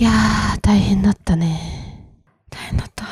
[0.00, 2.08] いやー大変だったね
[2.48, 3.04] 大変だった。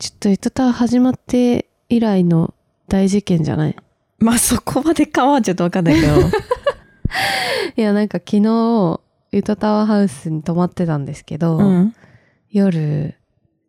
[0.00, 2.52] ちょっとゆとたわ始まって以来の
[2.88, 3.76] 大事件じゃない？
[4.18, 6.14] まあそこまでかはちょっとわかんないけど。
[7.78, 9.00] いやなんか昨日
[9.30, 11.94] ゆとたわハウスに泊まってたんですけど、うん。
[12.50, 13.14] 夜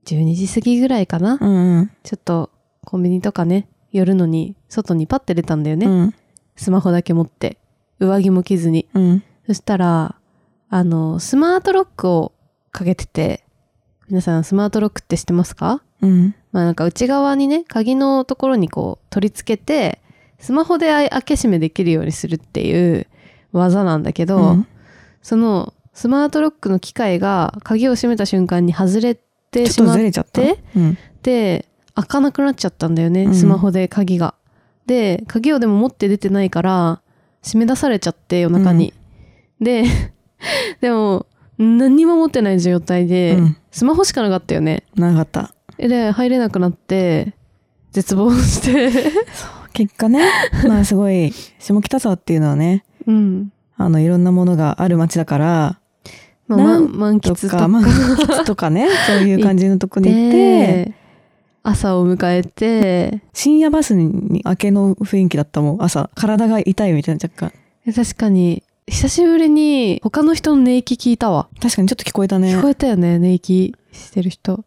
[0.06, 1.92] 12時過ぎぐらいかな、うんうん。
[2.02, 2.50] ちょっと
[2.86, 6.16] コンビニとかね寄るのに外にパッて出たんだよね、うん。
[6.56, 7.60] スマホだけ持って
[8.00, 9.24] 上着も着ずにうん。
[9.46, 10.16] そしたら
[10.70, 12.34] あのスマートロックを
[12.72, 13.44] かけてて
[14.10, 15.82] 皆さんスマートロックって知ってますか？
[16.02, 16.36] うん。
[16.52, 20.02] まあなんか内側にね鍵のところにこう取り付けて
[20.40, 23.08] スマホで開け閉めできるようにするっていう
[23.52, 24.68] 技なんだけど、うん
[25.22, 29.98] そのスマートロックの機械が鍵を閉めた瞬間に外れてしまっ。
[30.32, 30.98] てうん。
[31.24, 34.36] で開かなくなっちゃったんだよね、うんスマホで鍵が。
[34.86, 37.02] で鍵をでも持って出てないから
[37.42, 38.94] 締め出されちゃって夜中に。
[39.60, 39.86] で
[40.82, 41.26] でも
[41.58, 44.84] 何にも持ってない状態で、うんスマホしかなかったよね。
[44.96, 45.54] なかった。
[45.78, 47.34] で入れなくなって
[47.92, 49.12] 絶望して
[49.74, 50.22] 結果ね、
[50.66, 55.80] まあすごい、下北沢っていうのはね、うんあの、いろんなものがある街だから、
[56.48, 60.94] まあ、ま満喫とか満喫とかね、 そういう感じのとこに行って、で
[61.64, 66.10] 朝を迎えて深夜バスに明けの雰囲気だったもん、朝。
[66.16, 67.94] 体が痛いみたいな若干。
[67.94, 72.56] 確かに久しぶりに他の人の寝息聞いたわ、確かにちょっと聞こえたね。
[72.56, 72.62] 聞。
[72.62, 74.64] こえたよね寝息してる人。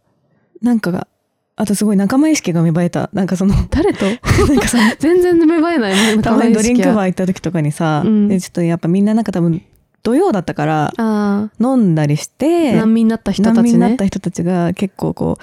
[0.61, 1.07] なんかが、
[1.55, 3.11] あとすごい仲間意識が芽生えた。
[3.13, 4.07] なんかその、誰と？
[4.49, 8.29] なんかその、 全然芽生えないね たまにドリンクバーー行った時とかにさ、うん。
[8.29, 9.63] でちょっとやっぱみんななんか多分、
[10.03, 15.43] 土曜だったから、あ飲んだりして、あ難民になった人た難民ちねになった人たちが結構こう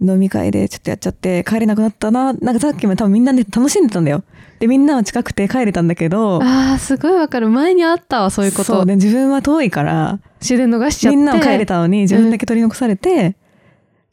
[0.00, 2.32] 飲み会でちょっとやっちゃって帰れなくなったな。
[2.32, 4.22] なんかさっきも多分みんなで楽しんでたんだよ。
[4.60, 7.48] でみんなは近くて帰れたんだけどあーすごいわかる。
[7.48, 8.64] 前にあったわそういうこと。
[8.64, 11.16] そうで自分は遠いから終電逃しちゃって。
[11.16, 13.36] みんなは帰れたのに自分だけ取り残されて、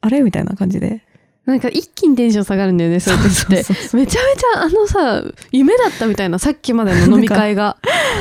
[0.02, 0.22] あれ？
[0.22, 1.04] みたいな感じで。
[1.46, 3.56] なんか一気にテンション下がるんだよねそういう時って。
[3.56, 7.78] めちゃめちゃあのさ夢だったみたいなさっきまでの飲み会が。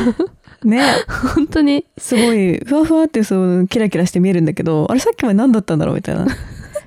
[0.65, 0.83] ね。
[1.35, 1.85] 本当に。
[1.99, 6.27] すごいふわふわってそうキラキラして見えるんだけどあれさっきまで何だったんだろうみたいな。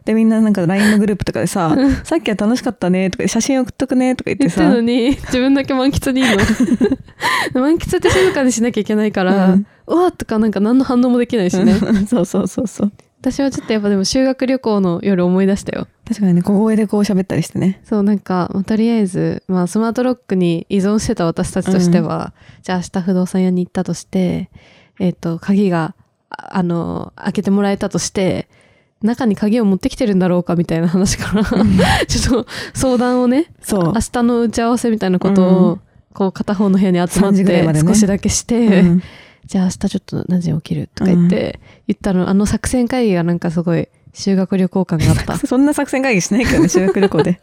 [0.05, 9.67] でみんななんか LINE のグループとかでさ「さっきは楽しかったね」とか「写真送っとくね」とか言って言ってのに自分だけ満喫にいいの満喫って静かにしなきゃいけないから、うん。
[9.87, 11.73] うわーとかなんか何の反応もできないしね。
[12.07, 12.91] そうそうそうそう。
[13.21, 15.87] 私はちょっとやっぱでも修学旅行の夜思い出したよ。
[16.05, 17.79] 確かにね小声でこう喋ったりしてね。
[17.85, 22.33] そうなんか、まあ、とりあえず、まあ、スマートロックに依存してた私たちとしては、
[22.63, 24.49] じゃあ明日不動産屋に行ったとして
[24.99, 25.95] えっ、と鍵が
[26.29, 28.49] ああの開けてもらえたとして
[29.03, 31.43] 中に鍵を持ってきてるんだろうかみたいな話から、
[32.07, 33.83] ちょっと相談をねそう。
[33.87, 35.81] 明日の打ち合わせみたいなことを、うん。
[36.13, 39.03] こう片方の部屋に集まっ3時ぐらいて少しだけして、うん。
[39.45, 45.37] じゃあ明日ちょっと何時に起きるとか言って、言ったのあの作戦会議がなんかすごい修学旅行感があった。
[45.45, 47.41] そんな作戦会議しないけどね、修学旅行で。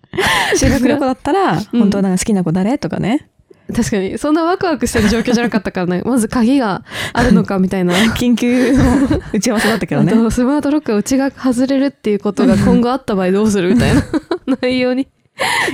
[0.56, 1.80] 修学旅行だったら、うん。
[1.80, 2.76] 本当なんか好きな子誰？
[2.78, 3.30] とかね。
[3.74, 6.02] 確かにそんなワクワクしてる状況じゃなかったからね。
[6.06, 7.94] まず鍵があるのかみたいな。
[8.14, 8.84] 緊急の
[9.32, 10.12] 打ち合わせだったけどね。
[10.30, 14.02] スマートロックが内が外れるっていうことが今後あった場合どうするみたいな。
[14.62, 15.06] 内容に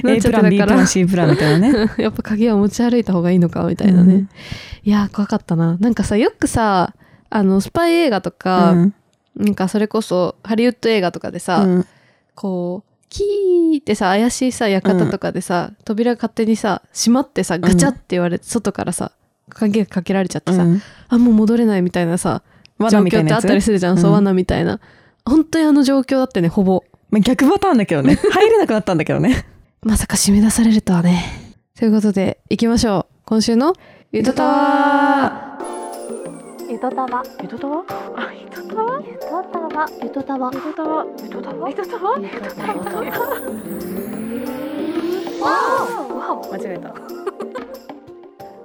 [0.02, 1.90] なっ A ちゃプラン、B たからプラン、C プランみたいなね。
[1.98, 4.28] やっぱ鍵は持ち歩いた方がいいのかみたいなね、うん。
[4.82, 5.76] いやー怖かったな。
[5.78, 6.94] なんかさよくさ
[7.30, 8.94] あのスパイ映画とか、うん。
[9.36, 11.86] なんかそれこそハリウッド映画とかでさ、うん。
[12.34, 19.12] こうキーってさ怪しいさ館とかでさ、扉勝手にさ閉まってさガチャって言われて、外からさ
[19.48, 20.82] 鍵がかけられちゃってさ、うん。
[21.08, 22.42] あもう戻れないみたいなさ
[22.80, 24.80] 状況ってあったりするじゃん、そううん罠みたいな。
[25.24, 26.82] 本当にあの状況だってねほぼ。
[27.10, 28.16] まあ逆パターンだけどね。
[28.32, 29.46] 入れなくなったんだけどね。
[29.82, 31.24] まさか締め出されるとはね。
[31.78, 33.14] ということで行きましょう。
[33.26, 33.74] 今週の
[34.10, 35.53] 「ゆとたわゆ
[36.90, 37.22] とたわ。
[37.40, 37.82] ゆとたわ？
[38.14, 39.00] あゆとたわ？
[39.02, 39.88] ゆとたわ。
[40.02, 40.50] ゆとたわ。
[40.52, 41.00] ゆとたわ？
[41.18, 41.68] ゆとたわ？
[41.70, 42.18] ゆとたわ？
[42.20, 42.74] ゆとたわ。
[45.40, 45.48] わ
[46.42, 46.52] お。
[46.52, 46.92] 間違えた。」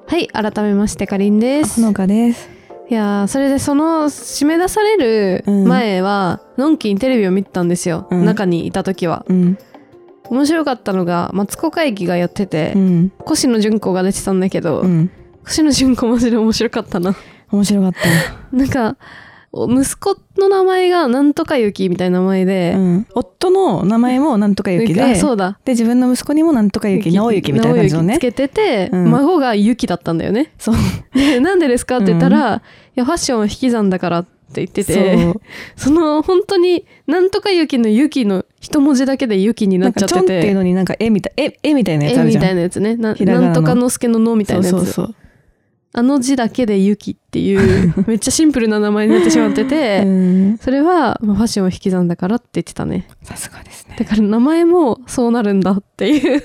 [0.08, 1.80] はい改めましてかりんです。
[1.80, 2.50] ほのかです。
[2.90, 8.26] いやーそれでその締め出される前は、のんきにテレビを見てたんですよ、うん。
[8.26, 9.26] 中にいた時は。
[9.30, 9.58] うん。
[10.30, 13.14] 面白かったのがマツコ会議がやってて、うん。
[13.32, 15.10] 越野純子が出てたんだけど、うん。
[15.48, 17.16] 越野純子マジで面白かったな
[17.52, 18.00] 面白かった。
[18.56, 18.98] なんか
[19.52, 23.08] お息子の名前がなんとかゆきみたいな名前で、うん。
[23.16, 28.22] 夫の名前もなんとかゆきで、あそうだで、自分の息子にもなんとかゆき、直ゆきみたいな感じのねつ。
[28.22, 30.76] けてて、うん孫がゆきだったんだよねそう。
[31.16, 32.62] でなんでですかって言ったら、い
[32.96, 35.34] やファッションは引き算だからって言ってて
[35.76, 42.44] その本当になんとかゆきのゆきの一文字だけでゆきにななんっちゃってかちょんっていうてのになんか絵みたい、絵、絵みたいなやつあるじゃん。
[42.44, 45.16] 絵みたいなやつねななんとかのすけののみたいなやつそうそうそう。
[45.92, 50.58] あの字だけでユキっていう めっちゃシンプルな名前になってしまってて、うん。
[50.62, 53.08] それは、まあ、ファッションを引き算だからって言ってたね。
[53.24, 53.96] さすがですね。
[53.98, 56.44] だから名前もそうなるんだっていう。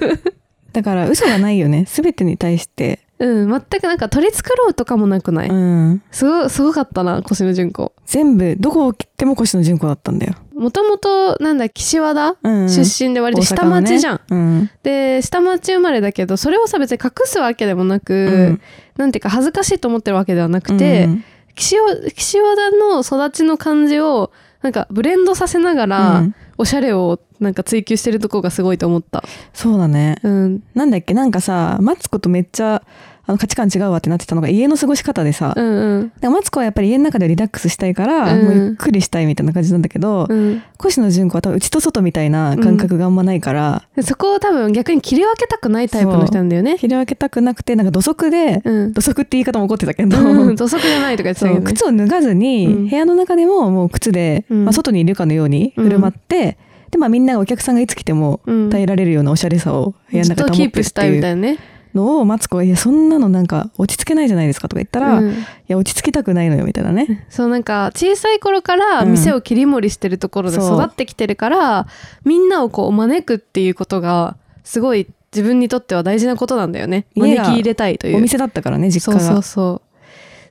[0.73, 1.85] だから嘘がないよね。
[1.87, 6.03] 全てに対してうん全くなんか取り繕うとかもなくない、うん。
[6.11, 12.37] すごすごかったな腰野純子全部どこを切っても越野純子だったんだよ、もともとなんだ岸和田？
[12.43, 14.71] うん、出身で割と下町じゃん、大阪のねうん。
[14.83, 18.61] で下町生まれだけどそれをさ別に隠すわけでもなく、うん。
[18.97, 21.25] なんていうか恥ずかしいと思ってるわけではなくて、うん。
[21.55, 26.35] 岸和岸和田の育ちの感じをなんかブレンドさせながら、うん。
[26.57, 29.25] おしゃれをなんか追求してるとこがすごいと思った。
[29.53, 30.17] そうだね。
[30.23, 31.13] うん、なんだっけ？
[31.13, 32.85] なんかさマツコとめっちゃ
[33.27, 36.13] あの価値観違うわってなってたのが家の過ごし方でさ、うんうん。
[36.21, 38.45] でマツコはやっぱり家の中でリラックスしたいから、うん。
[38.45, 40.63] もうゆっくりしたいみたいな感じなんだけど、うん。
[40.85, 46.77] 越野純子は多分内と外みたいな感覚があんまないから、でそこを多分逆に切り分けたくないタイプの人なんだよね。
[46.79, 51.67] 切り分けたくなくてなんか土足で、うん、土足って言い方も怒ってたけど、うん、 土足じゃないとか言ってたけどね。
[51.67, 52.89] 靴を脱がずに、うん。
[52.89, 54.65] 部屋の中でももう靴で、うん。
[54.65, 56.59] まあ、外にいるかのように振る舞って、
[56.91, 58.71] でまあみんながお客さんがいつ来てもうん。
[58.71, 61.59] 耐えられるようなおしゃれさを部屋の中で保ってるっキープしたいみていうたいなね。
[61.95, 65.35] のをマツコが「いやそんなのなんか落ち着けないじゃないですか」とか言ったら「いうん。
[65.69, 67.27] や落ち着きたくないのよ」みたいなね。
[67.31, 70.79] そうなんか小さい頃から店を切り盛りしてるところでそう。
[70.79, 71.87] 育ってきてるから、
[72.25, 77.07] みんなをこう招くっていうことがすごい自分にとっては大事なことなんだよね。
[77.15, 78.17] 家が招き入れたいという。
[78.17, 79.43] お店だったからね実そうそう家が。
[79.43, 79.85] そうす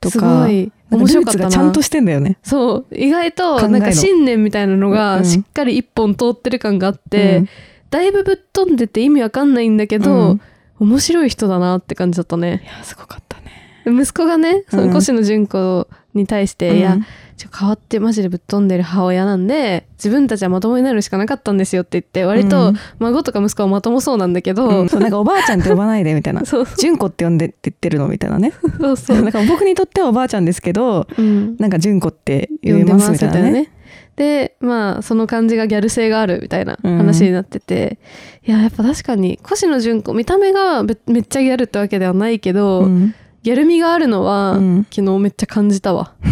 [0.00, 0.46] とか
[0.90, 2.36] 面白かったちゃんとしてんだよね。
[2.42, 2.94] そう。
[2.94, 4.92] 意外となんか信念みたいなのうん。
[4.92, 7.48] がしっかり一本通ってる感があって、うん。
[7.90, 10.40] だいぶぶっ飛んでて意味わかんないんだけど、うん
[10.84, 12.62] 面白い人だなって感じだったね。
[12.64, 13.52] いやすごかったね。
[13.86, 14.96] 息子がねそのうん。
[14.96, 16.76] 越野純子に対して、うん。
[16.76, 16.98] いや
[17.36, 22.76] ちょ変わってマジでぶっ飛んでる母親なんで自分たちはまともになるしかなかったんですよって言って割とうん。
[22.98, 24.88] 孫とか息子はまともそうなんだけど、うん。
[24.88, 26.44] そうなんかおばあちゃんって呼ばないでみたいな。
[26.46, 26.66] そう。
[26.78, 28.38] 純子って呼んでって言ってるのみたいな。
[28.38, 28.52] ね。
[28.78, 33.70] そうそう、だから僕にとってはおばあちゃんですけどうん、なんか純子って呼んで言えまますみたいなね。
[34.16, 34.24] ね。
[34.24, 37.98] でまあその感じがギャル性があるみたいな話になってて、
[38.46, 46.14] いややっぱ確かに越野純子見た目がべめっちゃギャルってわけではないけど、うんギャル味があるのは、うん昨日めっちゃ感じたわ。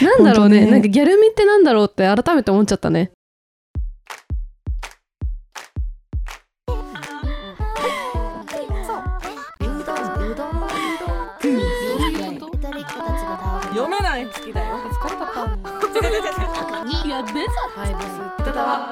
[0.00, 3.10] なんだろうねねなんかギャル味ってなんだろうって改めて思っちゃったね。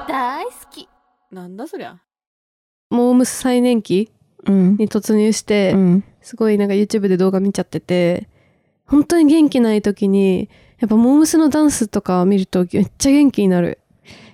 [0.07, 0.89] 大好き
[1.31, 1.99] なんだそりゃ。
[2.89, 4.11] モームス最年期
[4.47, 4.77] うん。
[4.77, 6.03] に突入して、うん。
[6.21, 8.27] すごいなんか YouTube で動画見ちゃってて
[8.85, 10.49] 本当に元気ない時に
[10.79, 13.77] やっぱモームスのダンスとか見るとめっちゃ元気になる。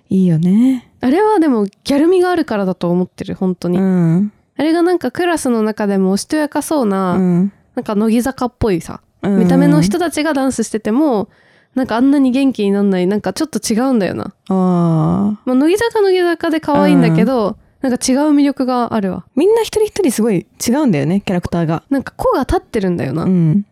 [0.07, 0.89] いいよね。
[1.01, 4.31] あれはでもギャル味があるからだと思ってる本当に、うん。
[4.55, 7.53] あれがなんかクラスの中でもおしとやかそうな、うん。
[7.75, 11.27] なんか乃木坂っぽいさうん見た目の人たちがダンスしてても
[11.75, 15.41] なんかあんなに元気になんないなんかちょっと違うんだよな、ああ。
[15.45, 21.83] まあ、乃木坂乃木坂で可愛いんだけど、なんか違う魅力があるわみんな一人一人すごい違うんだよね、キャラクターが。
[21.89, 23.65] なんか子が立ってるんだよな、うん。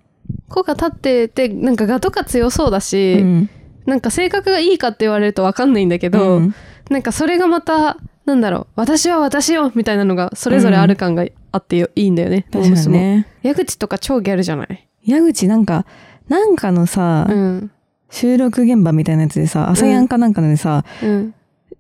[0.50, 3.50] 子が立っててなんか画とか強そうだし、うん。
[3.86, 6.56] なんか性格がいいかって言われると分かんないんだけど、うん
[6.90, 13.28] なんかそれがまたなんだろう私は私よみたいなのがそれぞれある感があってよいいんだよね、確かにね。
[13.42, 14.88] 矢口とか超ギャルじゃない？
[15.06, 15.86] 矢口なんか、
[16.28, 17.72] なんかのさ、うん
[18.14, 21.34] 収録現場みたいなやつでさ、朝やんかなんかのでさ、うん。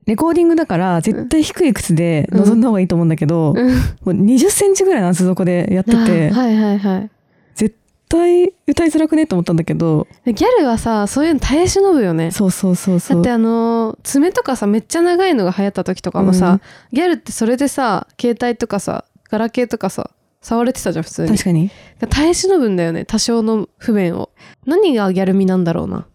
[0.07, 3.69] レコーディングだから絶対低い靴で臨んだ方がいいと思うんだけど、うん。
[3.69, 3.75] も
[4.07, 5.97] う20センチぐらいの厚底でやってて、
[6.33, 7.09] あはいはいはい。
[7.53, 7.77] 絶
[8.09, 12.31] 対歌いづらくねと思ったんだけど、でギャルはさそういうの耐え忍ぶよね。
[12.31, 13.17] そうそうそうそう。
[13.17, 16.61] だってあのー爪とかさめっちゃ長いのが流行った時とかもさ、うん。
[16.91, 20.09] ギャルってそれでさ携帯とかさガラケーとかさ
[20.41, 21.29] 触れてたじゃん普通に。
[21.29, 21.69] 確かに。
[22.09, 24.31] 耐え忍ぶんだよね多少の不便を。
[24.65, 26.07] 何がギャル味なんだろうな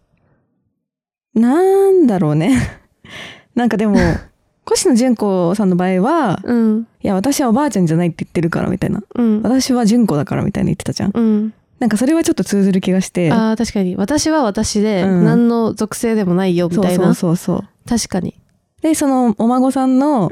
[1.39, 2.81] なんだろうね。
[3.55, 3.97] なんかでも、
[4.71, 9.03] 越野純子さんの場合は、うんいや、私はおばあちゃんじゃないって言ってるからみたいな。
[9.15, 11.13] うん私は純子だからみたいな言ってたじゃん。
[11.15, 13.31] うんなんかそれはちょっと通ずる気がして。
[13.33, 17.89] あー確かに私は私でうん何の属性でもないよみそうそたいな、うそうそう。
[17.89, 18.35] 確かに
[18.83, 20.31] で、そのお孫さんの、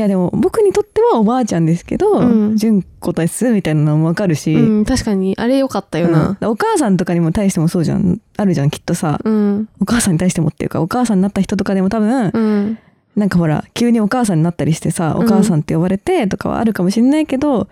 [0.00, 8.20] やでも僕にとってはおばあちゃんですけど、うん純子ですみたいなのもわかるし、うん確かにあれ良かったようんなお母さんとかにも対してもそうじゃん。
[8.36, 9.20] あるじゃん、きっとさ。
[9.22, 12.78] うんお母さんに対してもっていうか、お母さんになった人とかでも多分、うん
[13.16, 17.68] なんかほら、急にお母さんになったりしてさ、うんお母さんって呼ばれてとかはあるかもしれないけど、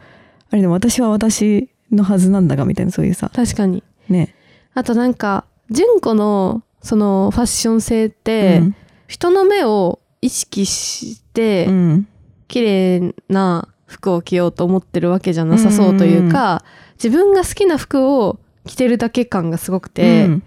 [0.51, 4.35] あれでも私は私のはずなんだがみたいなそういうさ、確かにね。
[4.75, 8.75] あとなんか純子のそのファッション性って、うん
[9.09, 12.09] 人の目を意識して、うん。
[12.49, 16.65] 綺麗な服を着ようと思ってるわけじゃなさそうというか、
[17.03, 20.43] 自分が好きな服を着てるだけ感がすごくて、うん。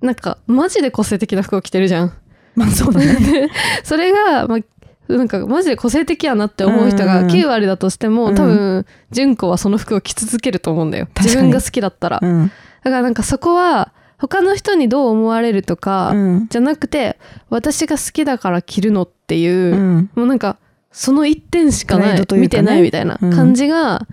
[0.00, 2.12] なんかマジで個性的な服を着てるじゃん。
[2.54, 3.14] まあそうだね。
[3.14, 3.48] で
[3.84, 8.34] それが、まあ、なんかマジで個性的やなって思う人がうんうん9割だとしても、うん。
[8.34, 11.08] 多分純子はその服を着続けると思うんだよ。
[11.20, 12.48] 自分が好きだったら、だうん。
[12.82, 16.46] からなんかそこは他の人にどう思われるとか、うん。
[16.48, 17.18] じゃなくて
[17.50, 20.10] 私が好きだから着るのっていう、うん。
[20.14, 20.56] もうなんか
[20.90, 22.26] その一点しかない、ね。
[22.32, 23.30] 見てないみたいなうん。
[23.30, 24.06] 感じが、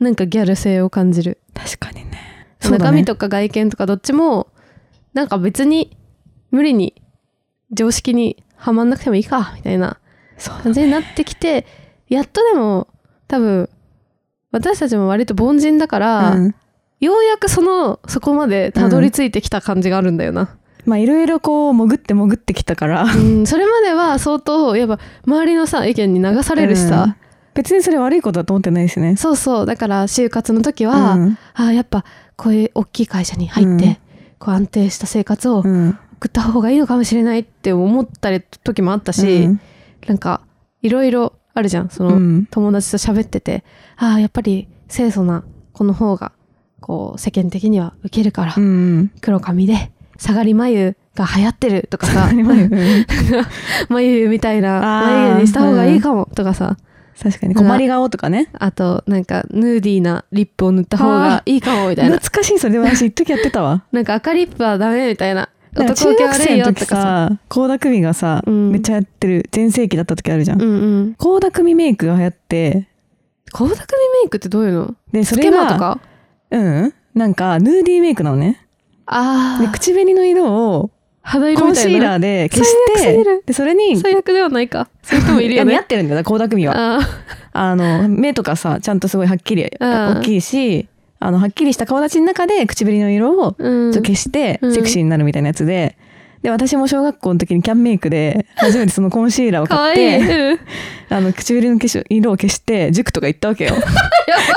[0.00, 2.46] なんかギャル性を感じる、確かにね。
[2.60, 3.00] 中ね。
[3.00, 4.48] 身とか外見とかどっちも
[5.14, 5.96] なんか別に
[6.50, 7.02] 無理に
[7.72, 9.98] 常識にはまんなくてもいいかみたいな
[10.62, 11.66] 感じになってきて
[12.08, 12.88] やっとでも
[13.26, 13.68] 多分
[14.52, 16.54] 私たちも割と凡人だから、うん。
[17.00, 23.04] ようやくそのそこまでたどり着いてきた感じがあるんだよな、まあいろいろこう潜って潜ってきたから。
[23.04, 27.16] うん、それまでは相当やっぱ周りのさ意見に流されるしさ、
[27.54, 29.16] 別にそれ悪いことだと思ってないしね。
[29.16, 29.66] そうそう。
[29.66, 31.38] だから就活の時は、うん。
[31.54, 32.04] ああやっぱ
[32.36, 33.96] こういう大きい会社に入って、うん。
[34.38, 35.98] こう安定した生活をうん。
[36.16, 39.60] 送った方がいいのかもしれないって思ったり時もあったし、うん。
[40.06, 40.40] なんか
[40.80, 41.90] いろいろあるじゃん。
[41.90, 42.46] その、うん。
[42.50, 43.64] 友達と喋ってて
[43.96, 46.32] ああやっぱり清楚な子の方が
[46.80, 49.10] こう世間的には受けるから、うん。
[49.20, 49.90] 黒髪で
[50.22, 52.30] 下がり眉が流行ってるとかさ。
[52.32, 52.68] 眉。
[54.28, 56.76] みたいな眉毛にした方がいいかもとかさ。
[57.20, 57.56] 確かに。
[57.56, 58.48] 困り顔とかね。
[58.52, 62.18] あとなんかヌーディーなリップを塗った方がいいかもみたいな。
[62.18, 63.82] 懐かしいそれでも私一時やってたわ。
[63.90, 66.86] なんか赤リップはダメみたいな男受生の時悪いよとかさ。
[66.86, 68.70] さ倖田來未がさ、うん。
[68.70, 70.62] めっちゃやってる全盛期だった時あるじゃん。
[70.62, 71.16] うんうん。
[71.18, 72.88] 倖田來未メイクが流行って。
[73.52, 74.94] 倖田來未メイクってどういうの？
[75.12, 76.00] でそれつけまとがか？
[76.52, 76.94] うん。
[77.14, 78.52] なんかヌーディーメイクなのね。
[78.52, 78.62] で
[79.12, 80.90] ああ口紅の色を
[81.22, 84.88] 肌色コンシーラーで消してでそれに最悪ではないか。
[85.02, 85.54] そういう人もいる？
[85.54, 86.22] よねや似合ってるんだよ。
[86.22, 86.98] 倖田來未は。
[86.98, 87.00] あ
[87.52, 90.88] あの目とかさちゃんとすごいはっきりうん大きいし
[91.20, 94.74] あのはっきりした顔立ちの中で口紅の色をちょっと消してうん。
[94.74, 95.96] セクシーになるみたいなやつで、
[96.42, 100.60] で私も小学校の時にキャンメイクで初めてそのコンシーラーを買っていい、うん。
[101.08, 103.76] あの唇の色を消して塾とか行ったわけよ。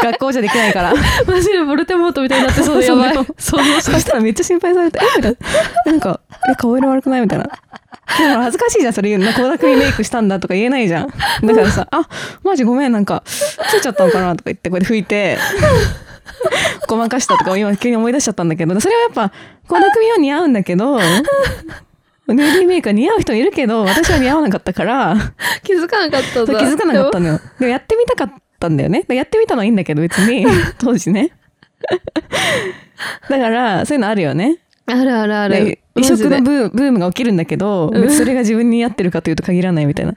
[0.04, 0.94] 学校じゃできないから。
[1.28, 3.14] マジでボルテモートみたいになってそうでやばい。
[3.38, 5.38] そしそしたらめっちゃ心配されて「えみたい
[5.86, 5.92] な。
[5.92, 6.20] なんか
[6.52, 7.46] 「え顔色悪くない?」みたいな。
[8.18, 9.32] でも恥ずかしいじゃんそれ言うの。
[9.32, 11.08] 倖田來未メイクしたんだとか言えないじゃん。
[11.44, 12.08] だからさ「あ
[12.44, 15.38] マジごめんなんかついちゃったのかな」とか言ってこうやって拭いて
[16.88, 19.32] ごまかしたとか今急に思い出しちゃったんだけどそれはやっぱ
[19.68, 21.00] 倖田來未は似合うんだけど
[22.28, 25.16] ヌーディーメイクは似合う人いるけど私は似合わなかったから
[25.64, 27.42] 気づかなかったそう気づかなかったのよ。
[27.60, 29.04] でもやってみたかったんだよね。
[29.08, 30.46] でやってみたのはいいんだけど別に
[30.80, 31.32] 当時ね。
[33.30, 34.58] だからそういうのあるよね。
[34.88, 40.14] あるあるあでる異色のブームが起きるんだけど、それが自分に合ってるかというと限らないみたいな。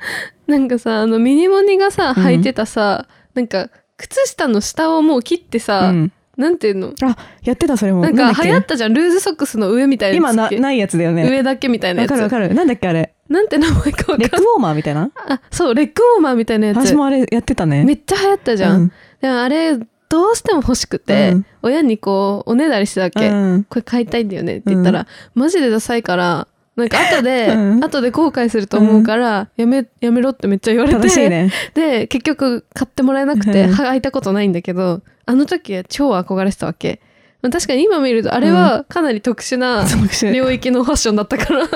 [0.47, 2.25] なんかさあのミニモニがさうん。
[2.25, 6.95] 履いてたさ、なんか靴下の下をもう切ってさ、うんなんていうの？
[7.02, 8.00] あやってたそれも。
[8.00, 11.28] なんか流行ったじゃんルーズソックスの上みたいなやつ今なないやつだよね。
[11.28, 12.54] 上だけみたいなやつわかるわかる。
[12.54, 13.12] なんだっけあれ？
[13.28, 15.11] なんて名前かレッグウォーマーみたいな？
[15.14, 17.85] あそうレッグウォーマーみたいなやつ私もあれやってたね。
[17.85, 19.76] めっちゃ流行ったじゃん、うんでもあれ
[20.09, 26.47] どうしても欲しくて、うん親にこうおねだりしてたわけ、うんこれ買いたいんだよねって言ったら、マジでダサいから
[26.78, 27.85] なんか後で、 うん。
[27.85, 31.50] 後で後悔すると思うから、やめやめろってめっちゃ言われてね。
[31.75, 33.75] で結局買ってもらえなくてうん。
[33.75, 37.00] 履いたことないんだけどあの時は超憧れてたわけ。
[37.42, 39.85] まあ確かに今見るとあれはかなり特殊な
[40.32, 41.68] 領域のファッションだったから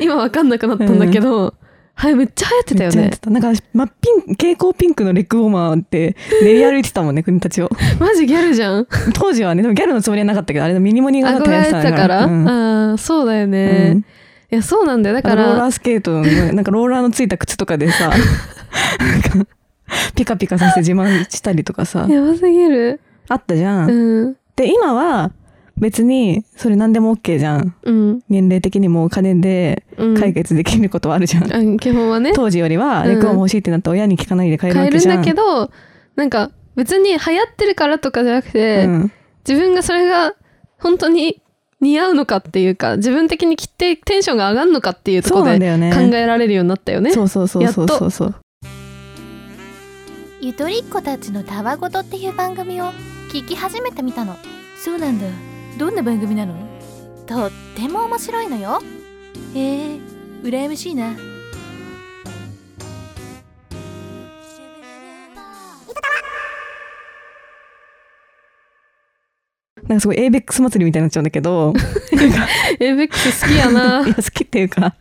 [0.00, 1.54] 今わかんなくなったんだけど、
[1.98, 3.10] はいめっちゃ流行ってたよね。
[3.26, 7.68] なんか真っピン蛍光ピンクのレッグウォーマーって 練り歩いてたもんね国たちを。
[7.98, 8.86] マジギャルじゃん。
[9.14, 12.48] 当時はねでもギャルのつもりはなかったけどあれのミニモニがだ憧れてたから、うん。
[12.48, 13.98] ああそうだよね、うん。
[13.98, 14.04] い
[14.50, 15.16] やそうなんだよ。
[15.16, 19.52] だからローラらースケートのなんかローラーのついた靴とかでさ なんか
[20.14, 22.06] ピカピカさせて自慢したりとかさ。
[22.08, 23.00] やばすぎる。
[23.28, 24.36] あったじゃん、うん。
[24.54, 25.32] で今は
[25.80, 27.74] 別にそれ何でも OK じゃん。
[27.82, 28.20] うん。
[28.28, 30.14] 年齢的にもお金でうん。
[30.18, 32.32] 解決できることはあるじゃん、あ基本はね。
[32.34, 35.16] 当時よりはうんレクオン欲しいってなったら親に聞かないで買える買えるんわけじゃん。
[35.18, 35.70] だけど
[36.16, 39.12] なんか別に流行ってるからとかじゃなくて、うん。
[39.48, 40.34] 自分がそれが
[40.78, 41.40] 本当に
[41.80, 47.12] 似合うのかっていうか自分的に着てテンションが上がるのかっていうところで考えられるようになったよね。
[47.12, 48.34] そうそうそうそうそうそう。
[50.40, 52.92] ゆとりっ子たちのたわごとっていう番組を
[53.32, 54.36] 聞き始めてみたの。
[54.76, 55.26] そうなんだ
[55.76, 56.54] どんな番組なの？
[57.26, 58.80] とっても面白いのよ。
[59.54, 59.98] へえ
[60.42, 61.14] 羨ましいな。
[69.88, 71.72] なんかすごい ABEX 祭りみたいになっちゃうんだけど。
[72.78, 74.04] エイベックス好きやな。
[74.06, 74.14] いや。
[74.14, 74.94] 好きっていうか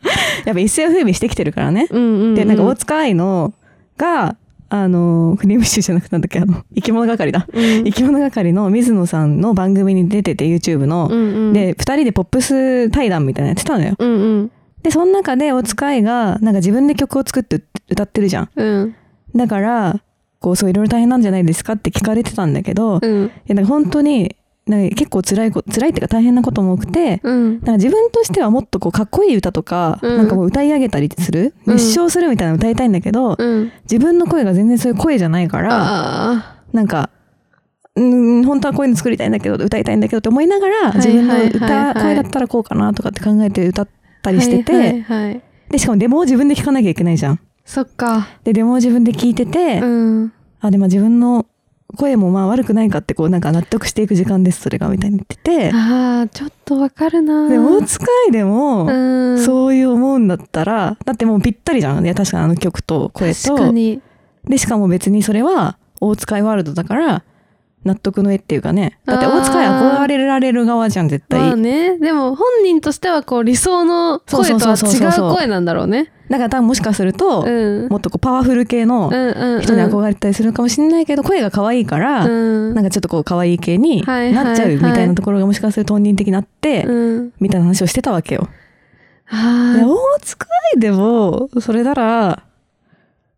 [0.46, 1.88] やっぱ一世を風靡してきてるからね。
[1.90, 3.54] うんうんうん、でなんか大塚愛の
[3.98, 4.38] が
[4.70, 7.84] あのクリームシチューじゃなくてなんだっけあの生き物係だ、うん。
[7.86, 13.96] 生き物係の水野さんの番組に出てて YouTube の、うんうん、で2人でポップス対談みたいなのやってたのよ。
[13.98, 14.52] うんうん。
[14.84, 18.50] でその中でお使いがなんか自分で曲を作って歌ってるじゃん。
[18.56, 18.96] うん。
[19.36, 20.02] だから
[20.40, 23.32] こうそういろいろ大変なんじゃないですかって聞かれてたんだけど、いうん。
[23.46, 24.36] やなんか本当に
[24.68, 27.54] 結構辛いこ辛いっていうか大変なことも多くて、うん。
[27.54, 30.18] なんか自分としてはもっとこうかっこいい歌とか、うん。
[30.18, 31.54] なんかもう歌い上げたりする？
[31.66, 31.74] うん。
[31.76, 33.72] 熱唱するみたいなの歌いたいんだけど、うん。
[33.84, 37.10] 自分の声が全然そういう声じゃないからあなんか
[37.96, 43.88] うん本当はこういうの作りたいんだけど歌いたいんだけどって思いながら自分の歌声だったらこうかなとかって考えて歌っ
[44.22, 47.40] たありしてて、はいはいはいでしかもデモを自分で聴かなきゃいけないじゃん。
[47.66, 48.30] そっか。
[48.46, 50.34] でデモを自分で聴いてて、うん。
[50.62, 51.46] あでも自分の
[51.96, 55.72] 声もまあ悪くないかってこうなんか納得していく時間ですそれがみたいに言ってて。
[55.74, 57.48] あーちょっとわかるな。
[57.48, 59.40] で大使いでも、うん。
[59.40, 62.04] そういう思うんだったらだってもうぴったりじゃん。
[62.04, 63.56] いや確かにあの曲と声と。
[63.56, 64.02] 確かに。
[64.46, 67.24] でしかも別にそれは大使いワールドだから
[67.86, 69.00] 納得の絵っていうかね。
[69.06, 71.98] だって大使い憧れられる側じゃん絶対、まあね。
[72.00, 75.36] でも本人としてはこう理想の声とは違う。
[75.36, 77.90] 声なんだろうねだから多分もしかすると、うん。
[77.90, 79.62] もっとこうパワフル系のうんうんうん。
[79.62, 82.74] 人に憧れたりするかもしれないけど、声が可愛いから、うん。
[82.74, 87.34] なんかちょっとこう可愛い系にはいなっちゃうみたいなところがもしかすると本人的になって、うん。
[87.40, 88.50] みたいな話をしてたわけよ。
[89.30, 89.84] 大
[90.22, 92.44] 使いでもそれなら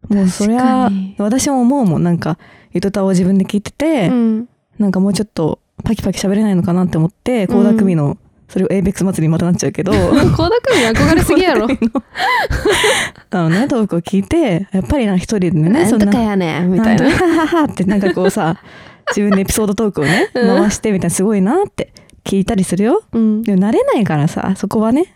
[0.07, 2.03] もうそりゃ私も思うもん。
[2.03, 2.37] なんか
[2.71, 4.49] ゆとたを自分で聞いてて、うん。
[4.77, 8.17] なんかもうちょっとパキパキ喋れないのかなって思って倖田來未の
[8.49, 9.91] それを ABEX 祭りにまたなっちゃうけど。
[9.93, 11.67] 倖田來未憧れすぎやろ。
[13.31, 17.05] あのねトークを聞いてやっぱりな一人でねなんとかやねんみたいな。
[17.05, 18.57] ははははってなんかこうさ
[19.15, 20.57] 自分でエピソードトークをねうん。
[20.61, 23.03] 回してみたいなすごいなって聞いたりするよ。
[23.13, 23.41] うん。
[23.43, 25.13] でも慣れないからさそこはね。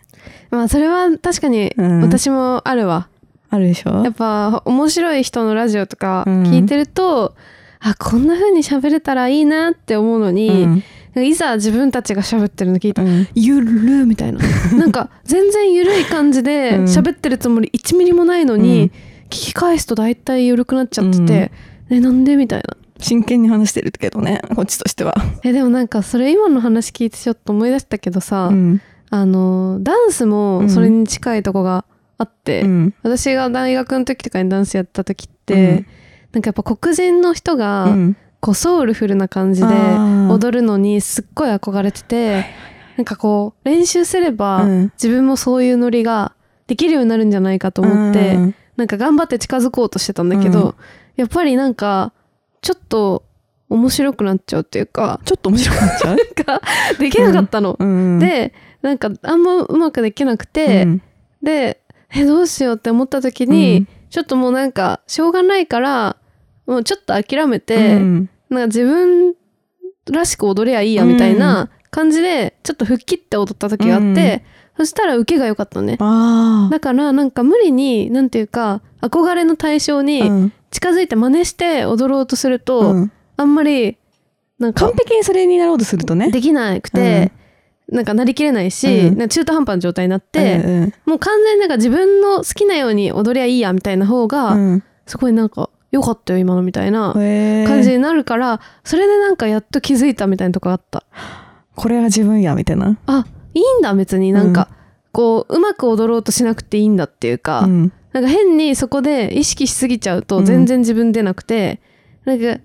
[0.50, 2.00] まあそれは確かにうん。
[2.02, 3.08] 私もあるわ。
[3.50, 4.02] あるでしょ？
[4.04, 6.42] やっぱ面白い人のラジオとかうん。
[6.44, 7.34] 聞いてると、
[7.80, 10.82] あこんな風に喋れたらいいなって思うのに、うん
[11.22, 13.28] いざ自分たちが喋ってるの聞いて、うん。
[13.34, 14.40] ゆるみたいな。
[14.76, 16.84] なんか全然ゆるい感じでうん。
[16.84, 18.90] 喋ってるつもり1ミリもないのに、
[19.26, 21.52] 聞き返すと大体ゆるくなっちゃってて、
[21.90, 22.76] えなんでみたいな。
[22.98, 28.80] 真剣に話してるけどねこっちとしては、えでもなんかそれ今の話聞いてちょっと思い出したけどさ、うん。
[29.10, 31.84] あのダンスもそれに近いとこが
[32.18, 32.94] あって、うん。
[33.02, 35.86] 私が大学の時とかにダンスやった時って、うん。
[36.32, 39.66] なんかやっぱ黒人の人が、うんこうソウルフルな感じで
[40.28, 42.44] 踊るのにすっごい憧れてて
[42.98, 44.92] なんかこう練習すればうん。
[45.02, 46.34] 自分もそういうノリが
[46.66, 48.54] できるようになるんじゃないかと思ってうん。
[48.76, 50.52] なんか頑張って近づこうとしてたんだけうん。
[50.52, 50.74] ど
[51.16, 52.12] やっぱりなんか
[52.60, 53.24] ちょっと
[53.70, 56.26] 面白くなっちゃうっていうかちょっと面白くなっちゃう、 なん
[56.60, 56.60] か
[56.98, 57.76] できなかったの。
[57.80, 58.52] うん、で
[58.82, 61.02] なんかあんまうまくできなくて、うん。
[61.42, 61.80] で
[62.14, 63.88] えどうしようって思った時に、うん。
[64.10, 66.16] ちょっともうなんかしょうがないから
[66.66, 69.34] もうちょっと諦めて、うんなんか自分
[70.10, 74.44] らしく踊りゃいいやみたいな感じでちょっと吹っ切って踊った時があって、
[74.76, 75.96] そしたら受けが良かったのね。
[76.00, 80.52] あだからなんか無理になんていうか憧れの対象あ、にうん。
[80.70, 83.12] 近づいて真似して踊ろうとすると、うん。
[83.36, 83.96] あんまり
[84.58, 87.30] なんか完璧にそれになろうとするとねできなくて、
[87.88, 90.94] なんかなりきれないし、中途半端な状態になって、うんうん。
[91.06, 94.82] もう完全になんか自分の好きなように踊りゃいいやみたいな方が、うん。
[95.06, 101.04] すごいなんか良かったよ今のみたいな感じになるから、それでなんかやっと気づいたみたいなとこあった。
[101.76, 104.32] これは自分やみたいな、あいいんだ別に。
[104.32, 104.68] なんか、
[105.12, 107.92] こううまく踊ろうとしなくていいんだっていうか、うん。
[108.12, 110.44] なんか変にそこで意識しすぎちゃうとうん。
[110.44, 111.80] 全然自分出なくて、
[112.24, 112.60] なんか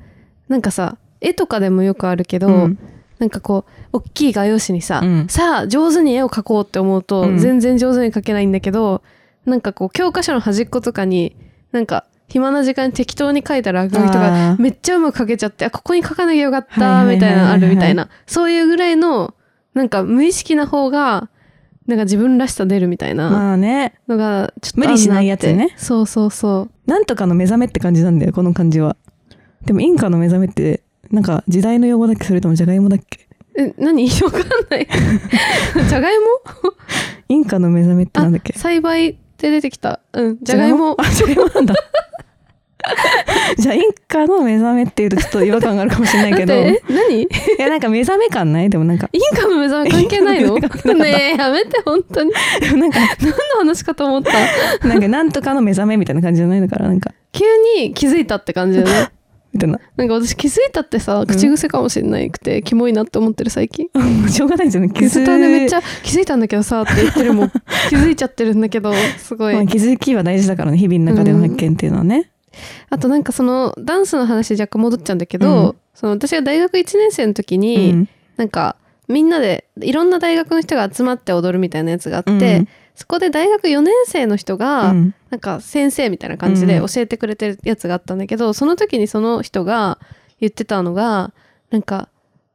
[0.47, 2.79] なんかさ絵とかでもよくあるけど、うん。
[3.19, 5.27] なんかこう大きい画用紙にさ、うん。
[5.27, 7.37] さあ上手に絵を描こうって思うと、うん。
[7.37, 9.03] 全然上手に描けないんだけど
[9.45, 11.35] なんかこう教科書の端っことかに
[11.71, 14.61] なんか暇な時間に適当に描いた落書きとあかー。
[14.61, 18.09] めっちゃうまく描けちゃってあここに描かなきゃよかったみたいなのあるみたいな。
[18.27, 19.33] そういうぐらいの
[19.73, 21.29] なんか無意識な方が
[21.87, 23.95] なんか自分らしさ出るみたいなまあね。
[24.07, 25.73] のがちょっと無理しないやつね。
[25.77, 26.89] そうそうそう。
[26.89, 28.95] なんとかの目覚めって感じなんだよこの感じは。
[29.65, 34.07] でもインカの目覚めってなんか時代の用語だっけそれともじゃがいもだっけえ何？
[34.21, 34.87] わかんない。
[35.89, 36.25] じゃがいも？
[37.27, 39.99] インカの目覚めってなんだっけ栽培で出てきた。
[40.13, 40.95] うんじゃがいも？
[40.99, 41.73] あじゃがいもなんだ
[43.58, 46.54] じゃあインカの目覚めっていうとちょっと違和感があるかもしれないけど。
[46.54, 47.28] 何？
[47.58, 48.69] やなんか目覚め感ない？
[48.69, 49.10] でもなんか。
[49.12, 52.32] インカの目覚め関係ないのねえやめて本当に。
[52.78, 54.88] なんか何の話かと思った。
[54.88, 57.12] なんかなんとかの目覚めみたいな感じじゃないのからなんか。
[57.32, 57.45] 急
[57.78, 59.10] に気づいたって感じだよね。
[59.52, 59.80] みたいな。
[59.97, 63.88] なんか私気づいたってさ口癖かもしれなくて、キモいなって思ってる最近。
[64.30, 64.91] しょうがないですよね。
[64.93, 67.52] インスタでめっちゃ、ゃ気づいたんだけどさって言ってるもん。
[67.89, 72.30] 気づいちゃってるんだけどすごい、まあ、気づきは大事だからね日々の中での発見っていうのはね、
[72.89, 75.75] あとなんかそのダンスの話若干戻っちゃうんだけど、うん。
[75.93, 78.09] その私が大学1年生の時うに、ん。
[78.38, 78.75] なんか
[79.07, 82.67] みんなでいろんな大学の人が集まって踊るみたいなやつがあって、うん。
[82.95, 85.15] そこで大学4年生の人が、うん。
[85.29, 89.99] なんか先生みたいな感じでうん教えてくれてるやつがあったんだけど、その時にその人が
[90.39, 91.33] 言ってたのが
[91.69, 92.09] なんか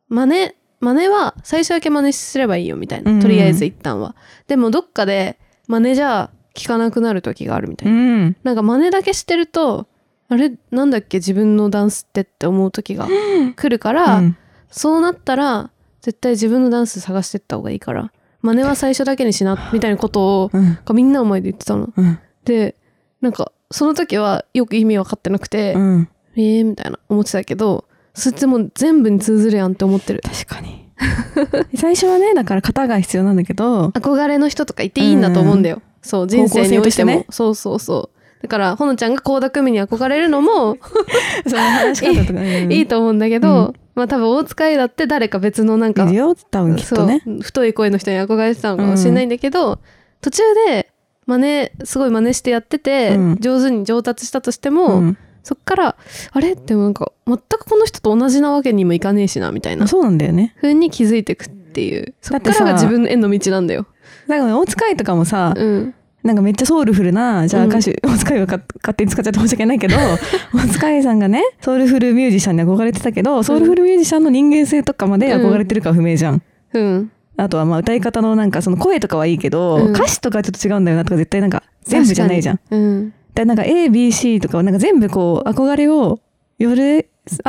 [0.08, 3.20] 真似真似は最初だけ真似すればいいよみたいな、うん。
[3.20, 4.14] とりあえず一旦は。
[4.46, 8.36] でもどっかで真似じゃ効かなくなる時があるみたいうな、ん。
[8.44, 9.86] なんか真似だけしてると
[10.28, 13.08] あれなんだっけ自分のダンスってって思う時が
[13.56, 14.36] 来るから、うん。
[14.70, 18.12] そうなったら絶対自分のダンス探してった方がいいから
[18.42, 20.78] 真似は最初だけにしなみたいなことをうん。
[20.92, 21.92] みんなの前で言ってたの。
[21.96, 22.18] うん。
[22.44, 22.76] で
[23.20, 26.08] なんかその時はよく意味分かってなくて、うん。
[26.36, 30.20] えーみたいな思ってたけどそいつもう全部に通ずるやんって思ってる。
[30.22, 30.84] 確かに。
[31.76, 33.88] 最初はねだから型が必要なんだけど。
[33.88, 37.10] 憧れの人とかいていいんだと思うんだよ、そう人生においても。
[37.10, 37.26] ね。
[37.30, 38.42] そうそうそう。
[38.42, 40.76] だからほのちゃんが倖田來未に憧れるのも
[41.48, 42.40] その話し方とか。
[42.40, 46.06] ねいいと思うんだけど、まあ多分大塚愛だって誰か別のなんか
[46.50, 47.22] 多分きっとね。
[47.24, 49.78] そう太い声の人に憧れてたのかもしれないんだけど、
[50.20, 50.90] 途中で
[51.26, 53.36] 真似すごい真似してやってて、うん。
[53.40, 55.16] 上手に上達したとしても、うん。
[55.42, 55.96] そっから
[56.32, 56.54] あれ？
[56.54, 59.86] でもなんか全くこの人と同じなわけにもいかねえしなみたいな。
[59.86, 60.54] そうなんだよね。
[60.60, 62.14] 風に気づいてくっていう。
[62.20, 63.86] そっからが自分への道なんだよ。
[64.28, 65.94] だから大塚愛とかもさ、うん。
[66.22, 67.68] なんかめっちゃソウルフルなじゃあうん。
[67.70, 69.96] 歌手、大塚愛がか勝手に使っちゃって申し訳ないけど
[70.54, 76.42] 大塚愛さんがねソウルフルミュージシャンに憧れてたけど、ソウルフルミュージシャンの人間性とかまで憧れてるかは不明じゃん。
[76.72, 77.10] うん。
[77.36, 79.92] あとはまあ歌い方のなんかその声とかはいいけど、うん。
[79.92, 82.60] 歌詞とかはちょっと違うんだよなとか絶対なんか全部じゃないじゃん。
[82.70, 83.12] うん。
[83.34, 86.20] でなんか ABC とかはなんか全部こう憧れを
[86.58, 87.04] より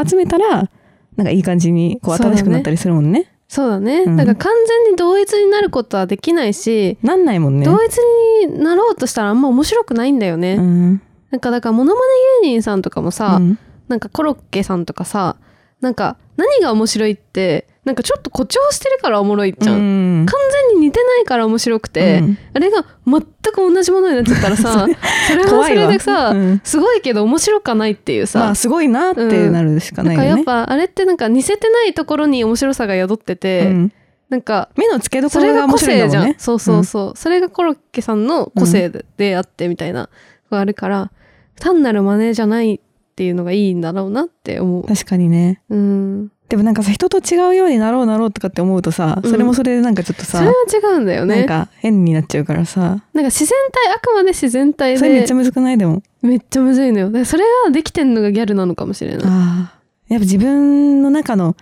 [0.07, 0.69] 集めたら
[1.15, 3.31] なんかいい感じにこう新しくなったりするもんね。
[3.47, 7.65] そうだね、うんだから完全に同一になることはできないし、なんないもんね。
[7.65, 10.55] 同一になろうとしたらあんま面白くないんだよね。
[10.55, 12.01] うんなんかだからモノマ
[12.41, 15.35] ネ芸人さんとかもさ、うんなんかコロッケさんとかさ
[15.79, 19.79] なんか何が面白いってなんかちょっと誇張してるからおもろいじゃん、う
[20.23, 20.25] ん。
[20.25, 20.35] 完
[20.71, 22.37] 全に似てないから面白くて、うん。
[22.53, 24.87] あれが全く同じものになっちゃったらさ
[25.29, 26.61] それはそれでさ、うん。
[26.63, 30.43] すごいけど面白かないっていうさ、まあすごいなってなるしかななんいよね。
[30.45, 33.91] かやっぱあれってなんか似せてないところに面白さが宿ってて、うん。
[34.29, 36.35] なんか目の付けどころが面それが個性じゃん、白いんだもんね。
[36.39, 36.83] そうそう。
[36.83, 40.07] そう、それがコロッケさんの個性で,、であってみたいなの
[40.49, 41.11] があるから
[41.59, 42.79] 単なる真似じゃないっ
[43.15, 44.87] ていうのがいいんだろうなって思う。
[44.87, 45.61] 確かにね。
[45.69, 55.77] うんでもなんかさ人と違うようになろうなろうとかって思うとさ、うんそれもそれでなんかちょっとさ、それは違うんだよねなんか変になっちゃうからさ、なんか自然体あくまで自然体でそれめっちゃむずくない？
[55.77, 56.03] でも。
[56.21, 59.79] めっちゃむずいのよだからそれができてんのがギャルなのかもしれなああ。
[60.07, 61.55] やっぱ自分の中の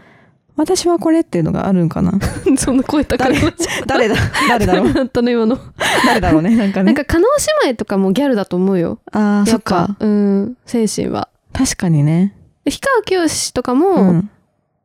[0.55, 2.11] 私はこれっていうのがあるんかな。
[2.45, 4.15] い そんな声高くなっちゃった誰だ？
[4.49, 4.93] 誰だろう？
[4.93, 5.57] だったの今の？
[6.05, 6.87] 誰だろうねなんかね。
[6.87, 7.25] なんか加納
[7.63, 9.95] 姉妹とかもギャルだと思うよああそやっか。
[9.99, 12.35] うん精神は確かにね。
[12.65, 14.29] で氷川きよしとかも、うん。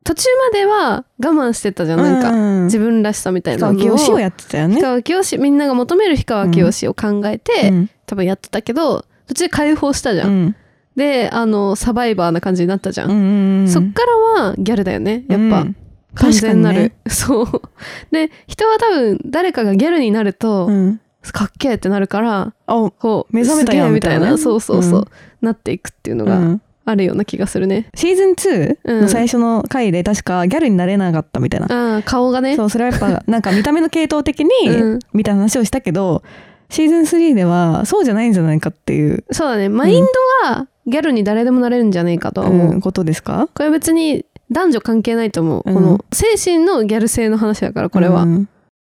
[0.05, 3.97] 途中までは我慢してたじゃんなんか、うん自分らしさみたいなのを。
[3.97, 4.75] 清をやってたよね。
[4.75, 4.83] 氷。
[4.83, 7.91] 川きよしみんなが求める氷川きよしを考えて、うん。
[8.07, 10.57] 多分やってたけど途中で解放したじゃん、うん。
[10.97, 15.77] であのサバイバーな感じになったじゃん、うんそっからはギャルだよねやっぱ、うん。
[16.15, 17.63] 完全なる、確か そう。
[18.11, 21.01] で人は多分誰かがギャルになると、うん。
[21.33, 24.39] かっけーってなるからあ、こう目覚めたやんすげーみたいなね。
[24.39, 25.07] そうそうそう、うん。
[25.43, 29.01] なっていくっていうのがうんあるような気がするね、シーズン2うん。
[29.03, 31.67] の最初の回で確かギャルになれなかったみたいな。
[31.95, 32.57] ああ顔がね。
[32.57, 34.99] そう、それはやっぱ なんか見た目の系統的にうん。
[35.13, 36.23] みたいな話をしたけど、
[36.71, 39.69] シーズン3ではそうじゃないんじゃないかっていう、そうだね。
[39.69, 40.05] マイン
[40.45, 42.81] ドはギャルに誰でもなれるんじゃないかとは思う、うん。
[42.81, 43.49] ことですか？
[43.55, 45.75] これ別に男女関係ないと思う、うん。
[45.75, 48.49] この精神のギャル性の話だからこれは、うん。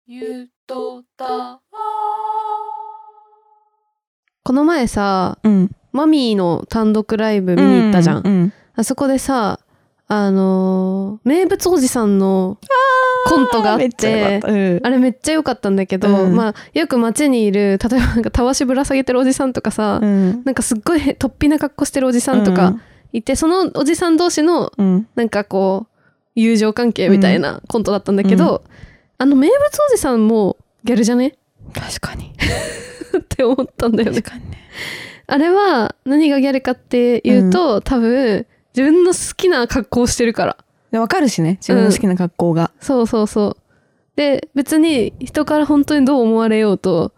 [0.08, 1.60] ゆとた
[4.44, 5.72] この前さうん。
[5.98, 8.54] マミーの単独ライブ見に行ったじゃん、うん。
[8.76, 9.60] あそこでさ
[10.08, 12.58] あのー名物おじさんの
[13.26, 14.40] コントがあって。
[14.46, 22.80] うんあれめっちゃ良かったんだけど、うんまあよく街にいる例えばなんかたわしぶら下げてるおじさんとかさ、うんなんかすっごいへ突飛な格好してるおじさんとか
[23.12, 25.08] いて、そのおじさん同士のうん。
[25.16, 25.98] なんかこう
[26.36, 28.64] 友情関係みたいなコントだったんだけど、
[29.18, 29.60] あの名物
[29.92, 31.36] おじさんもギャルじゃね？
[31.74, 32.32] 確かに。
[33.18, 34.32] って思ったんだよね確。
[34.32, 34.58] かにね。
[35.28, 40.58] あれは何がギャルかっていうと、多分自分の好きな格好をしてるから。
[40.92, 42.72] でわかるしね、自分の好きな格好が。
[42.80, 43.58] そうそうそう。
[44.16, 47.12] で別に人から本当にどう思われようと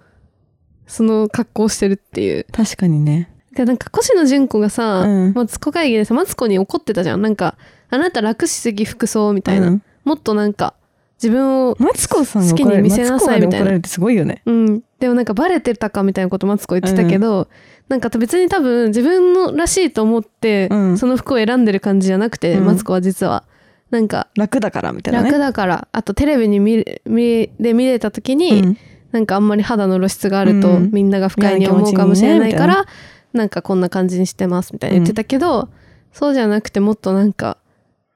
[0.85, 2.45] その格好をしてるっていう。
[2.51, 3.31] 確かにね。
[3.53, 7.57] でなんか越野純子がさ、うんマツコ会議でさマツコに怒ってたじゃんなんか
[7.89, 10.73] あなた楽しすぎ服装みたいな、うんもっとなんか
[11.21, 13.87] 自分をマツコさんが好きに見せなさいみたいな。
[13.87, 14.41] すごいよね。
[14.45, 17.47] うん、でもなんかバレてたかみたいなことマツコ言ってたけど、
[17.89, 20.97] なんか別に多分自分のらしいと思って、うん。
[20.97, 22.65] その服を選んでる感じじゃなくて、うん。
[22.65, 23.43] マツコは実は。
[23.89, 25.31] なんか楽だからみたいなね。
[25.31, 28.77] 楽だから、あとテレビに見れ見で見れた時に、うん。
[29.11, 30.91] なんかあんまり肌の露出があると、うん。
[30.93, 32.85] みんなが不快に思うかもしれないから嫌な
[33.33, 35.69] なんかこんな感じにしてますみたいな言ってたけど、
[36.13, 37.57] そうじゃなくてもっとなんか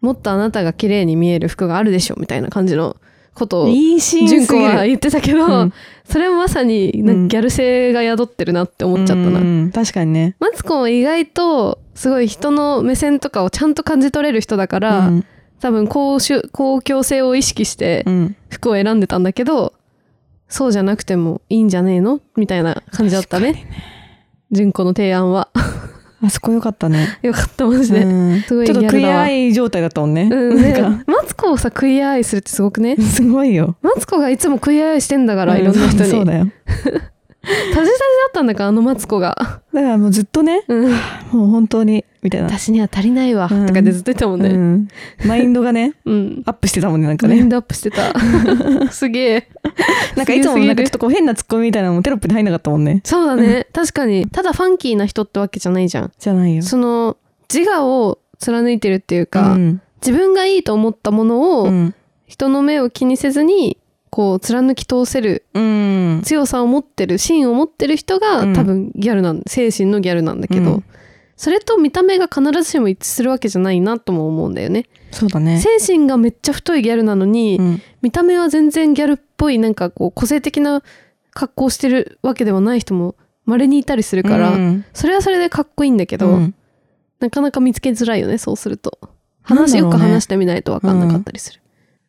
[0.04, 2.98] もっとあなたが綺麗に見える服があるでしょみたいな感じの
[3.34, 5.74] ことを純子は言ってたけど、うん。
[6.04, 9.40] それもまさにギャル性が宿ってるなって思っちゃったな。
[9.40, 10.36] うん確かにね。
[10.40, 15.26] マツコは意外とすごい人の目線とかをちゃんと感じ取れる人だから、うん。
[15.62, 16.20] 多分公
[16.82, 18.36] 共性を意識してうん。
[18.50, 19.74] 服を選んでたんだけど、
[20.50, 23.66] そうじゃなくてもいいんじゃねえのみたいな感じだったね。
[24.52, 25.50] 純子の提案は。
[26.24, 27.20] あそこよかったね。
[27.22, 28.04] よかったマジで。
[28.04, 28.42] うん。
[28.42, 30.30] すごいちょっとクイアアイ状態だったもんね。
[30.32, 31.12] うん、ねなんか。
[31.12, 32.96] マツコをさクイアアイするってすごくね。
[33.04, 33.76] すごいよ。
[33.82, 36.10] マツコがいつもクイアアイしてんだから、いろんな人に。
[36.10, 36.48] そうだよ
[37.44, 37.92] タジタジだ
[38.30, 39.62] ったんだからあのマツコが。
[39.74, 40.92] だからもうずっとねうん。
[40.92, 40.98] も
[41.34, 44.50] う本当にみたいな私には足りないわ、うんとかでずっと言ってたもんね。
[44.50, 44.88] うん
[45.26, 46.44] マインドがねうん。
[46.46, 48.14] アップしてたもんねなんかねマインドアップしてた。
[48.92, 49.48] すげえ。
[50.16, 53.68] なんかいつもなんかちょっとこう変なツッコミみたいなのもテロップに入んなかったもんねそうだね。
[53.74, 54.26] 確かに。
[54.28, 56.12] ただファンキーな人ってわけじゃないじゃん。
[56.18, 57.18] じゃないよその
[57.54, 63.78] 自我を貫いてるっていうか、うん自分がいいと思ったものを、うん人の目を気にせずに
[64.14, 66.22] こう貫き通せるうん。
[66.24, 68.54] 強さを持ってる芯を持ってる人が、うん。
[68.54, 70.84] 多分ギャルなん精神のギャルなんだけど、うん。
[71.36, 74.86] それと見た目が必ずしも一致するわけじゃないなとも思うんだよね。
[75.10, 75.60] そうだね。
[75.60, 77.82] 精神がめっちゃ太いギャルなのに、うん。
[78.04, 80.84] 見た目は全然ギャルっぽいなんかこう個性的な
[81.34, 84.86] 格好をしてるわけではない人も稀にいたりするから、うん。
[84.94, 86.56] それはそれでかっこいいんだけど、うん。
[87.20, 89.00] なかなか見つけづらいよねそうすると。
[89.42, 89.80] 話ね。
[89.80, 91.62] よく話してみないと分かんなかったりする、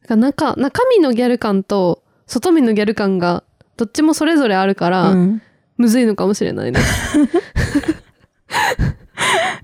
[0.08, 3.44] 中中身のギャル感と外身のギャル感が
[3.76, 5.42] どっちもそれぞれあるから、うん。
[5.76, 6.80] むずいのかもしれないね。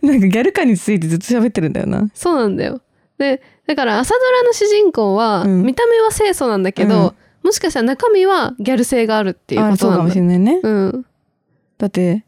[0.03, 2.11] なんかギャル感についてずっと喋ってるんだよな。
[2.15, 2.81] そうなんだよ。
[3.19, 5.63] でだから朝ドラの主人公は、うん。
[5.63, 7.15] 見た目は清楚なんだけど、うん。
[7.45, 10.61] もしかしたら中身はギャル性があるっていうあそうかもことなんだしれないね。
[10.63, 11.07] うん。
[11.79, 12.25] だって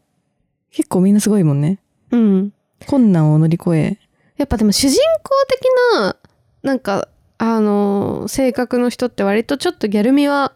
[0.71, 1.79] 結構みんなすごいもんね。
[2.11, 2.53] うん。
[2.87, 3.99] 困難を乗り越え。
[4.37, 5.61] やっぱでも主人公的
[5.95, 6.15] な
[6.63, 7.09] なんか
[7.45, 10.53] あのー性格の人って割とちょっとギャル味は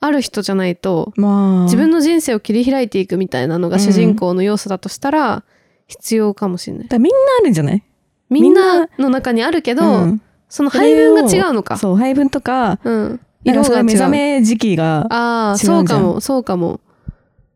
[0.00, 1.64] ある人じゃないとまあ。
[1.64, 5.44] 自分の人生を切り開いていくみたいなのが主人公の要素だとしたら
[5.86, 6.88] 必要かもしれない。
[6.88, 7.82] だみんなあるんじゃない？
[8.28, 10.22] みんなの中にあるけど、うん。
[10.48, 11.78] その配分が違うのか。
[11.78, 13.20] そう配分とかうん。
[13.44, 16.80] 色が目覚め時期がああそうかもそうかも。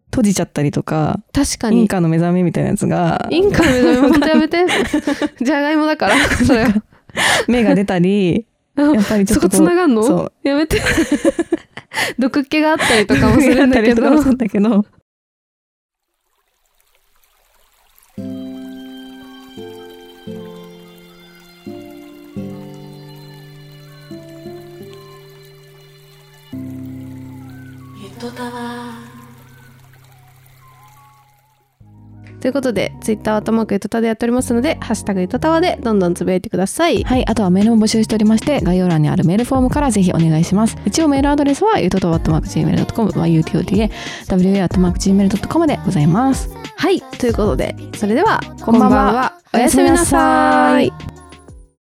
[0.07, 1.81] 閉じちゃったりとか確かに。
[1.81, 3.27] インカの目覚めみたいなやつが。
[3.31, 4.67] インカの目覚め本当やめて。
[5.45, 6.17] じゃがいもだから
[6.47, 6.83] それは。
[7.49, 8.50] 目が出たりあ
[8.83, 10.03] やっぱりちょそこっとこうつながんの？
[10.03, 10.33] そう。
[10.43, 10.81] やめて。
[12.19, 14.03] 毒っ気があったりとかもするんだけど。
[14.05, 14.35] やったりとかもする
[32.41, 37.05] ということで、ツイッターはともくゆとたでやっておりますので、ハッシュタグゆとたわでどんどんつぶやいてください。
[37.05, 43.91] はいあとはメールも募集しておりまして概要欄にあるメールフォームからぜひお願いします一応メールアドレスはゆととわっとマーク Gmail.com まあ UTOTA
[44.27, 51.20] WA アットマーク Gmail.com でございますはい、ということで、それでは、こんばんはおやすみなさい。